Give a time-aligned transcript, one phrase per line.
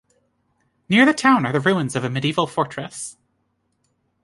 [0.89, 3.17] Near the town are the ruins of a medieval fortress.